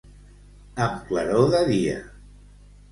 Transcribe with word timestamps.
Amb 0.87 1.05
claror 1.11 1.47
de 1.53 1.61
dia. 1.71 1.97